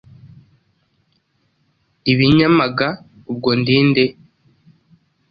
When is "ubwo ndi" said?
3.31-3.77